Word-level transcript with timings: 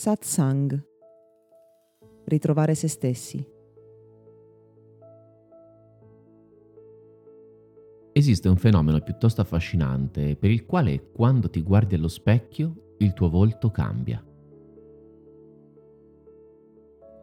Satsang. 0.00 0.82
Ritrovare 2.24 2.74
se 2.74 2.88
stessi. 2.88 3.46
Esiste 8.10 8.48
un 8.48 8.56
fenomeno 8.56 8.98
piuttosto 9.02 9.42
affascinante 9.42 10.36
per 10.36 10.50
il 10.50 10.64
quale 10.64 11.10
quando 11.12 11.50
ti 11.50 11.60
guardi 11.60 11.96
allo 11.96 12.08
specchio 12.08 12.94
il 13.00 13.12
tuo 13.12 13.28
volto 13.28 13.70
cambia. 13.70 14.24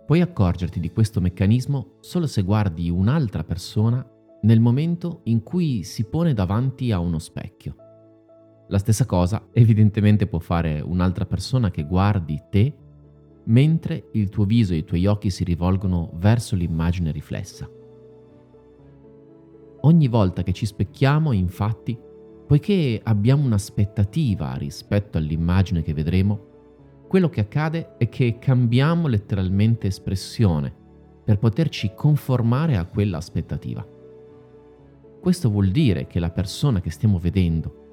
Puoi 0.05 0.21
accorgerti 0.21 0.79
di 0.79 0.91
questo 0.91 1.19
meccanismo 1.19 1.95
solo 2.01 2.27
se 2.27 2.43
guardi 2.43 2.91
un'altra 2.91 3.43
persona 3.43 4.07
nel 4.43 4.59
momento 4.59 5.21
in 5.23 5.41
cui 5.41 5.81
si 5.81 6.03
pone 6.03 6.35
davanti 6.35 6.91
a 6.91 6.99
uno 6.99 7.17
specchio. 7.17 7.86
La 8.69 8.79
stessa 8.79 9.05
cosa 9.05 9.47
evidentemente 9.53 10.27
può 10.27 10.39
fare 10.39 10.81
un'altra 10.81 11.25
persona 11.25 11.71
che 11.71 11.83
guardi 11.83 12.41
te 12.49 12.73
mentre 13.45 14.09
il 14.11 14.27
tuo 14.27 14.43
viso 14.43 14.73
e 14.73 14.77
i 14.77 14.83
tuoi 14.83 15.05
occhi 15.05 15.29
si 15.29 15.45
rivolgono 15.45 16.11
verso 16.15 16.55
l'immagine 16.57 17.11
riflessa. 17.11 17.69
Ogni 19.81 20.07
volta 20.09 20.43
che 20.43 20.51
ci 20.51 20.65
specchiamo, 20.65 21.31
infatti, 21.31 21.97
poiché 22.45 22.99
abbiamo 23.01 23.45
un'aspettativa 23.45 24.53
rispetto 24.55 25.17
all'immagine 25.17 25.81
che 25.81 25.93
vedremo, 25.93 26.45
quello 27.07 27.29
che 27.29 27.39
accade 27.39 27.95
è 27.97 28.09
che 28.09 28.37
cambiamo 28.37 29.07
letteralmente 29.07 29.87
espressione 29.87 30.73
per 31.23 31.39
poterci 31.39 31.93
conformare 31.95 32.75
a 32.75 32.85
quella 32.85 33.15
aspettativa. 33.15 33.85
Questo 35.21 35.49
vuol 35.49 35.69
dire 35.69 36.05
che 36.05 36.19
la 36.19 36.31
persona 36.31 36.81
che 36.81 36.89
stiamo 36.89 37.17
vedendo 37.17 37.85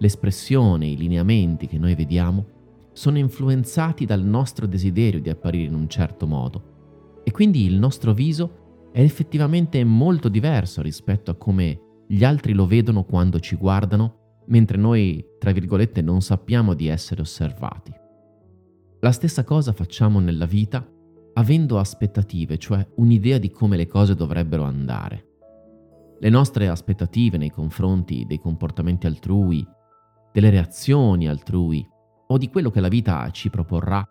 l'espressione, 0.00 0.88
i 0.88 0.96
lineamenti 0.96 1.66
che 1.66 1.78
noi 1.78 1.94
vediamo 1.94 2.44
sono 2.92 3.18
influenzati 3.18 4.04
dal 4.04 4.22
nostro 4.22 4.66
desiderio 4.66 5.20
di 5.20 5.30
apparire 5.30 5.68
in 5.68 5.74
un 5.74 5.88
certo 5.88 6.26
modo 6.26 7.20
e 7.22 7.30
quindi 7.30 7.64
il 7.64 7.78
nostro 7.78 8.12
viso 8.12 8.88
è 8.92 9.00
effettivamente 9.00 9.82
molto 9.84 10.28
diverso 10.28 10.82
rispetto 10.82 11.30
a 11.30 11.36
come 11.36 11.80
gli 12.08 12.24
altri 12.24 12.54
lo 12.54 12.66
vedono 12.66 13.04
quando 13.04 13.38
ci 13.38 13.54
guardano, 13.54 14.42
mentre 14.46 14.76
noi, 14.76 15.24
tra 15.38 15.52
virgolette, 15.52 16.02
non 16.02 16.22
sappiamo 16.22 16.74
di 16.74 16.88
essere 16.88 17.20
osservati. 17.20 17.92
La 18.98 19.12
stessa 19.12 19.44
cosa 19.44 19.72
facciamo 19.72 20.18
nella 20.18 20.46
vita 20.46 20.84
avendo 21.34 21.78
aspettative, 21.78 22.58
cioè 22.58 22.84
un'idea 22.96 23.38
di 23.38 23.50
come 23.50 23.76
le 23.76 23.86
cose 23.86 24.16
dovrebbero 24.16 24.64
andare. 24.64 25.26
Le 26.18 26.28
nostre 26.28 26.68
aspettative 26.68 27.38
nei 27.38 27.50
confronti 27.50 28.26
dei 28.26 28.40
comportamenti 28.40 29.06
altrui, 29.06 29.64
delle 30.32 30.50
reazioni 30.50 31.28
altrui 31.28 31.86
o 32.28 32.38
di 32.38 32.48
quello 32.48 32.70
che 32.70 32.80
la 32.80 32.88
vita 32.88 33.28
ci 33.30 33.50
proporrà, 33.50 34.06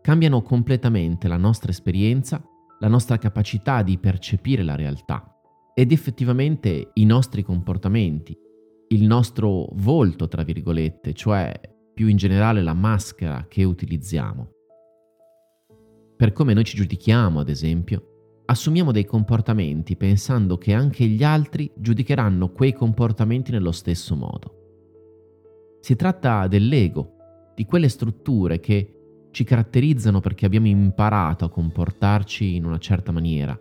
cambiano 0.00 0.42
completamente 0.42 1.28
la 1.28 1.36
nostra 1.36 1.70
esperienza, 1.70 2.42
la 2.78 2.88
nostra 2.88 3.18
capacità 3.18 3.82
di 3.82 3.98
percepire 3.98 4.62
la 4.62 4.76
realtà 4.76 5.34
ed 5.74 5.92
effettivamente 5.92 6.90
i 6.94 7.04
nostri 7.04 7.42
comportamenti, 7.42 8.36
il 8.88 9.04
nostro 9.04 9.68
volto, 9.74 10.28
tra 10.28 10.42
virgolette, 10.42 11.12
cioè 11.12 11.60
più 11.94 12.06
in 12.06 12.16
generale 12.16 12.62
la 12.62 12.74
maschera 12.74 13.46
che 13.48 13.64
utilizziamo. 13.64 14.50
Per 16.16 16.32
come 16.32 16.54
noi 16.54 16.64
ci 16.64 16.76
giudichiamo, 16.76 17.40
ad 17.40 17.48
esempio, 17.48 18.42
assumiamo 18.46 18.92
dei 18.92 19.04
comportamenti 19.04 19.96
pensando 19.96 20.58
che 20.58 20.72
anche 20.72 21.04
gli 21.06 21.22
altri 21.22 21.70
giudicheranno 21.76 22.50
quei 22.50 22.72
comportamenti 22.72 23.52
nello 23.52 23.72
stesso 23.72 24.16
modo. 24.16 24.57
Si 25.80 25.96
tratta 25.96 26.46
dell'ego, 26.46 27.52
di 27.54 27.64
quelle 27.64 27.88
strutture 27.88 28.60
che 28.60 28.92
ci 29.30 29.44
caratterizzano 29.44 30.20
perché 30.20 30.46
abbiamo 30.46 30.66
imparato 30.66 31.44
a 31.44 31.50
comportarci 31.50 32.56
in 32.56 32.64
una 32.64 32.78
certa 32.78 33.12
maniera, 33.12 33.58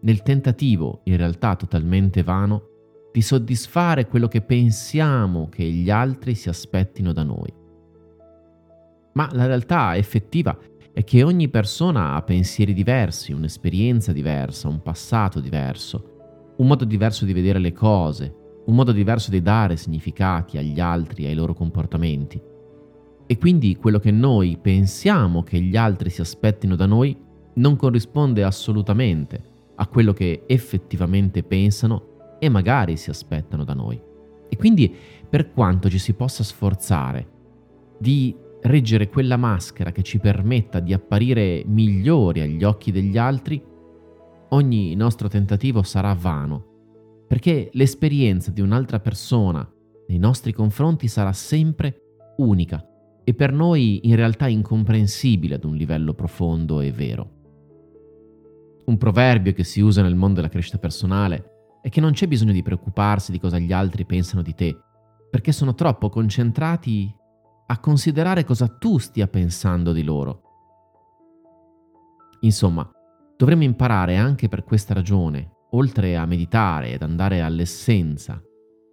nel 0.00 0.22
tentativo, 0.22 1.00
in 1.04 1.16
realtà 1.16 1.56
totalmente 1.56 2.22
vano, 2.22 2.62
di 3.12 3.22
soddisfare 3.22 4.06
quello 4.06 4.28
che 4.28 4.42
pensiamo 4.42 5.48
che 5.48 5.64
gli 5.64 5.90
altri 5.90 6.34
si 6.34 6.48
aspettino 6.48 7.12
da 7.12 7.24
noi. 7.24 7.52
Ma 9.14 9.28
la 9.32 9.46
realtà 9.46 9.96
effettiva 9.96 10.56
è 10.92 11.02
che 11.02 11.22
ogni 11.22 11.48
persona 11.48 12.14
ha 12.14 12.22
pensieri 12.22 12.72
diversi, 12.72 13.32
un'esperienza 13.32 14.12
diversa, 14.12 14.68
un 14.68 14.82
passato 14.82 15.40
diverso, 15.40 16.54
un 16.58 16.66
modo 16.66 16.84
diverso 16.84 17.24
di 17.24 17.32
vedere 17.32 17.58
le 17.58 17.72
cose, 17.72 18.34
un 18.68 18.74
modo 18.74 18.92
diverso 18.92 19.30
di 19.30 19.40
dare 19.40 19.76
significati 19.76 20.58
agli 20.58 20.78
altri 20.78 21.24
e 21.24 21.28
ai 21.28 21.34
loro 21.34 21.54
comportamenti. 21.54 22.40
E 23.26 23.38
quindi 23.38 23.76
quello 23.76 23.98
che 23.98 24.10
noi 24.10 24.58
pensiamo 24.60 25.42
che 25.42 25.60
gli 25.60 25.76
altri 25.76 26.10
si 26.10 26.20
aspettino 26.20 26.76
da 26.76 26.86
noi 26.86 27.16
non 27.54 27.76
corrisponde 27.76 28.44
assolutamente 28.44 29.56
a 29.74 29.86
quello 29.86 30.12
che 30.12 30.44
effettivamente 30.46 31.42
pensano 31.42 32.36
e 32.38 32.48
magari 32.48 32.96
si 32.96 33.10
aspettano 33.10 33.64
da 33.64 33.74
noi. 33.74 34.00
E 34.48 34.56
quindi 34.56 34.94
per 35.28 35.50
quanto 35.50 35.88
ci 35.88 35.98
si 35.98 36.12
possa 36.12 36.42
sforzare 36.42 37.36
di 37.98 38.34
reggere 38.62 39.08
quella 39.08 39.36
maschera 39.36 39.92
che 39.92 40.02
ci 40.02 40.18
permetta 40.18 40.80
di 40.80 40.92
apparire 40.92 41.62
migliori 41.66 42.40
agli 42.40 42.64
occhi 42.64 42.92
degli 42.92 43.16
altri, 43.16 43.62
ogni 44.50 44.94
nostro 44.94 45.28
tentativo 45.28 45.82
sarà 45.82 46.12
vano 46.14 46.67
perché 47.28 47.68
l'esperienza 47.74 48.50
di 48.50 48.62
un'altra 48.62 48.98
persona 48.98 49.70
nei 50.08 50.18
nostri 50.18 50.52
confronti 50.52 51.06
sarà 51.06 51.32
sempre 51.32 52.00
unica 52.38 52.82
e 53.22 53.34
per 53.34 53.52
noi 53.52 54.00
in 54.08 54.16
realtà 54.16 54.48
incomprensibile 54.48 55.56
ad 55.56 55.64
un 55.64 55.76
livello 55.76 56.14
profondo 56.14 56.80
e 56.80 56.90
vero. 56.90 57.36
Un 58.86 58.96
proverbio 58.96 59.52
che 59.52 59.64
si 59.64 59.80
usa 59.80 60.00
nel 60.00 60.14
mondo 60.14 60.36
della 60.36 60.48
crescita 60.48 60.78
personale 60.78 61.76
è 61.82 61.90
che 61.90 62.00
non 62.00 62.12
c'è 62.12 62.26
bisogno 62.26 62.52
di 62.52 62.62
preoccuparsi 62.62 63.30
di 63.30 63.38
cosa 63.38 63.58
gli 63.58 63.72
altri 63.72 64.06
pensano 64.06 64.40
di 64.40 64.54
te, 64.54 64.74
perché 65.30 65.52
sono 65.52 65.74
troppo 65.74 66.08
concentrati 66.08 67.14
a 67.66 67.78
considerare 67.78 68.44
cosa 68.44 68.66
tu 68.66 68.96
stia 68.96 69.28
pensando 69.28 69.92
di 69.92 70.02
loro. 70.02 70.42
Insomma, 72.40 72.90
dovremmo 73.36 73.64
imparare 73.64 74.16
anche 74.16 74.48
per 74.48 74.64
questa 74.64 74.94
ragione 74.94 75.56
oltre 75.70 76.16
a 76.16 76.24
meditare 76.24 76.92
ed 76.92 77.02
andare 77.02 77.40
all'essenza 77.40 78.42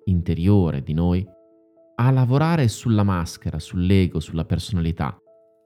interiore 0.05 0.83
di 0.83 0.93
noi, 0.93 1.25
a 1.95 2.11
lavorare 2.11 2.67
sulla 2.67 3.03
maschera, 3.03 3.59
sull'ego, 3.59 4.19
sulla 4.19 4.45
personalità, 4.45 5.17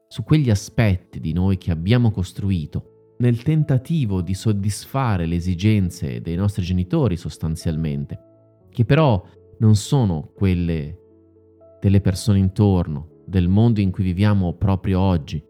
su 0.07 0.23
quegli 0.23 0.49
aspetti 0.49 1.19
di 1.19 1.33
noi 1.33 1.57
che 1.57 1.71
abbiamo 1.71 2.11
costruito 2.11 3.15
nel 3.19 3.41
tentativo 3.41 4.21
di 4.21 4.33
soddisfare 4.33 5.25
le 5.25 5.35
esigenze 5.35 6.21
dei 6.21 6.35
nostri 6.35 6.63
genitori 6.63 7.17
sostanzialmente, 7.17 8.19
che 8.69 8.85
però 8.85 9.21
non 9.59 9.75
sono 9.75 10.31
quelle 10.33 10.97
delle 11.79 12.01
persone 12.01 12.39
intorno, 12.39 13.23
del 13.25 13.47
mondo 13.47 13.79
in 13.79 13.91
cui 13.91 14.03
viviamo 14.03 14.53
proprio 14.53 14.99
oggi, 14.99 15.43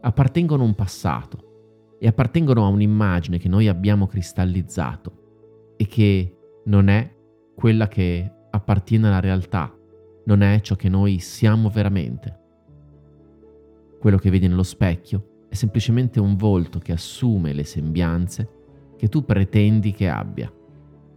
appartengono 0.00 0.62
a 0.62 0.66
un 0.66 0.74
passato 0.74 1.45
e 1.98 2.06
appartengono 2.06 2.64
a 2.64 2.68
un'immagine 2.68 3.38
che 3.38 3.48
noi 3.48 3.68
abbiamo 3.68 4.06
cristallizzato 4.06 5.74
e 5.76 5.86
che 5.86 6.36
non 6.64 6.88
è 6.88 7.14
quella 7.54 7.88
che 7.88 8.30
appartiene 8.50 9.06
alla 9.06 9.20
realtà, 9.20 9.74
non 10.24 10.42
è 10.42 10.60
ciò 10.60 10.74
che 10.74 10.88
noi 10.88 11.18
siamo 11.18 11.68
veramente. 11.68 12.40
Quello 13.98 14.18
che 14.18 14.30
vedi 14.30 14.46
nello 14.46 14.62
specchio 14.62 15.44
è 15.48 15.54
semplicemente 15.54 16.20
un 16.20 16.36
volto 16.36 16.78
che 16.78 16.92
assume 16.92 17.52
le 17.52 17.64
sembianze 17.64 18.50
che 18.96 19.08
tu 19.08 19.24
pretendi 19.24 19.92
che 19.92 20.08
abbia, 20.08 20.52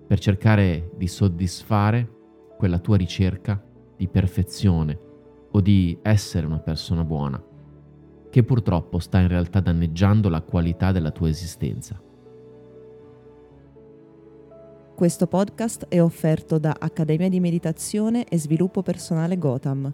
per 0.07 0.19
cercare 0.19 0.91
di 0.95 1.07
soddisfare 1.07 2.09
quella 2.57 2.79
tua 2.79 2.97
ricerca 2.97 3.61
di 3.95 4.07
perfezione 4.07 4.99
o 5.51 5.61
di 5.61 5.97
essere 6.01 6.45
una 6.45 6.59
persona 6.59 7.03
buona 7.03 7.41
che 8.29 8.43
purtroppo 8.43 8.99
sta 8.99 9.19
in 9.19 9.27
realtà 9.27 9.59
danneggiando 9.59 10.29
la 10.29 10.41
qualità 10.41 10.91
della 10.91 11.09
tua 11.11 11.29
esistenza. 11.29 11.99
Questo 14.95 15.27
podcast 15.27 15.85
è 15.87 16.01
offerto 16.01 16.57
da 16.59 16.75
Accademia 16.77 17.29
di 17.29 17.39
Meditazione 17.39 18.25
e 18.25 18.37
Sviluppo 18.37 18.81
Personale 18.81 19.37
Gotham 19.37 19.93